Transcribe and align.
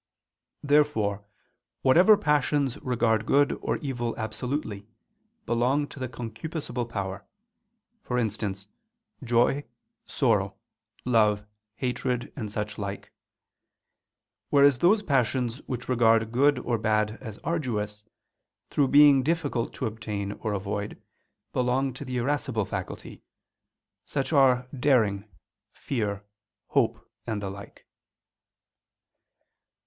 Therefore 0.63 1.23
whatever 1.83 2.17
passions 2.17 2.81
regard 2.81 3.27
good 3.27 3.51
or 3.61 3.77
evil 3.77 4.15
absolutely, 4.17 4.87
belong 5.45 5.87
to 5.89 5.99
the 5.99 6.07
concupiscible 6.09 6.89
power; 6.89 7.23
for 8.01 8.17
instance, 8.17 8.67
joy, 9.23 9.63
sorrow, 10.07 10.55
love, 11.05 11.45
hatred, 11.75 12.33
and 12.35 12.49
such 12.49 12.79
like: 12.79 13.11
whereas 14.49 14.79
those 14.79 15.03
passions 15.03 15.59
which 15.67 15.87
regard 15.87 16.31
good 16.31 16.57
or 16.57 16.79
bad 16.79 17.19
as 17.21 17.37
arduous, 17.43 18.03
through 18.71 18.87
being 18.87 19.21
difficult 19.21 19.71
to 19.75 19.85
obtain 19.85 20.31
or 20.31 20.53
avoid, 20.53 20.99
belong 21.53 21.93
to 21.93 22.03
the 22.03 22.17
irascible 22.17 22.65
faculty; 22.65 23.21
such 24.07 24.33
are 24.33 24.67
daring, 24.75 25.25
fear, 25.73 26.23
hope 26.69 27.07
and 27.27 27.39
the 27.39 27.51
like. 27.51 27.85